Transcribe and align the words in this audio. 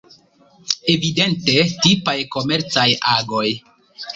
Evidente 0.93 1.57
tipaj 1.83 2.17
komercaj 2.37 2.89
agoj. 3.19 3.47